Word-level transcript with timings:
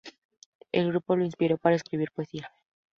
El 0.71 0.87
grupo 0.87 1.15
lo 1.15 1.23
inspiró 1.25 1.59
para 1.59 1.75
escribir 1.75 2.09
poesía. 2.09 2.49